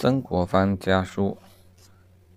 [0.00, 1.36] 曾国藩家书。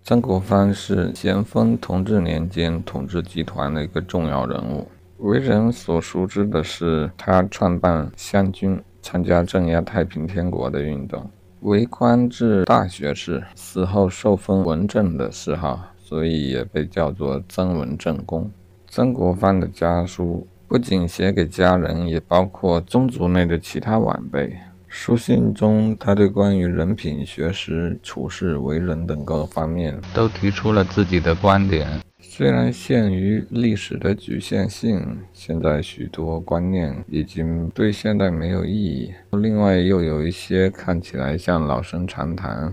[0.02, 4.88] 曾国藩是咸丰同治年间统治集团的一个重要人物，
[5.18, 11.30] 为人所熟知的是他创办湘军，参加镇压太平天国的运动，
[11.60, 18.50] 为官至大学士，死后受封文正的谥号，所以也被叫做曾文正公。
[18.88, 24.52] 曾国藩的家书不仅写给家人，也包括宗族内的其他晚辈。
[24.94, 31.88] 书信中，他对关于人品、学识、处事、为人等各个方面都提出了自己的观点。
[32.20, 39.10] 虽然限于历史的局限性，现在许多观念已经对现代没有意义。
[39.32, 42.72] 另外，又有一些看起来像老生常谈。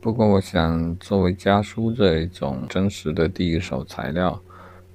[0.00, 4.42] 不过，我想，作为家书这一种真实的第一手材料。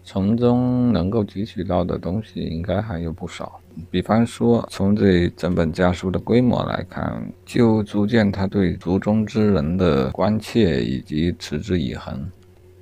[0.10, 3.60] 从中能够汲取到的东西应该还有不少，
[3.92, 12.26] 比方说，从这整本家书的规模来看，就足见他对族中之人的关切以及持之以恒。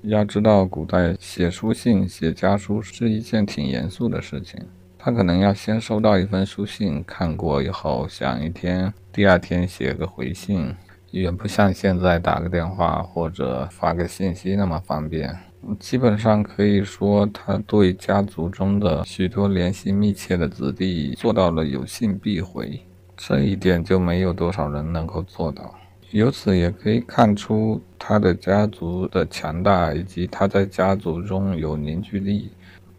[0.03, 4.61] 要知道，古代写书信、写家书是一件挺严肃的事情，
[4.99, 10.71] 他可能要先收到一封书信，看过以后想一天，第二天写个回信，
[11.09, 15.35] 远不像现在打个电话或者发个信息那么方便。
[15.79, 22.79] 基本上可以说，他对家族中的许多联系密切的子弟做到了有信必回，
[23.17, 25.73] 这一点就没有多少人能够做到。
[26.11, 32.51] 由此也可以看出他的家族的强大，以及他在家族中有凝聚力，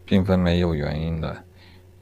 [0.05, 1.43] 并非没有原因的。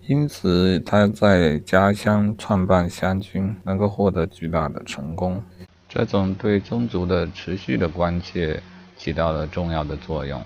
[0.07, 5.41] 因此，他在家乡创办湘军，能够获得巨大的成功。
[5.87, 8.61] 这种对宗族的持续的关切，
[8.97, 10.41] 起到了重要的作用。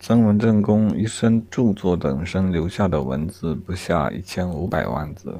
[0.00, 5.34] 曾文正公一生著作等身留下的文字不下一千五百万字，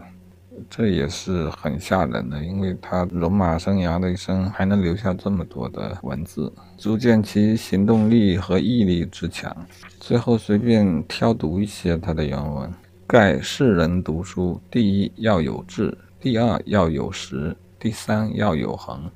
[0.71, 2.43] 这也是很吓人的。
[2.43, 9.55] 因为他戎马生涯的一生还能留下这么多的文字，足见其行动力和毅力之强。
[10.01, 12.73] 最后随便挑读一些他的原文：
[13.07, 19.11] 盖世人读书，第一要有志，第二要有识，第三要有恒。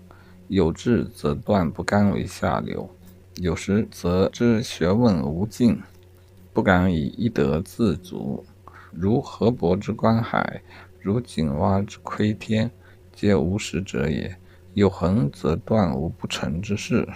[0.48, 2.88] 有志则断不甘为下流。
[3.40, 5.80] 有时则知学问无尽，
[6.52, 8.44] 不敢以一德自足，
[8.90, 10.60] 如河伯之观海，
[11.00, 12.68] 如井蛙之窥天，
[13.12, 14.36] 皆无识者也。
[14.74, 17.08] 有恒则断无不成之事。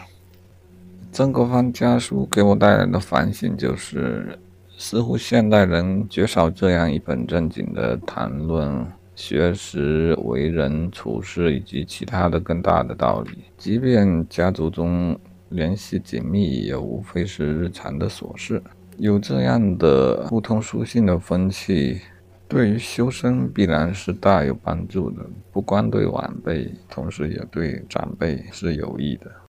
[1.11, 4.39] 曾国藩家书给我带来的反省就是，
[4.79, 15.19] 似乎现代人绝少这样一本正经的谈论学识、为人处事以及其他的更大的道理，即便家族中。
[15.53, 18.63] 联系紧密也无非是日常的琐事，
[18.99, 22.01] 有这样的互通书信的风气，
[22.47, 25.25] 对于修身必然是大有帮助的。
[25.51, 29.33] 不光对晚辈，同时也对长辈是有益的。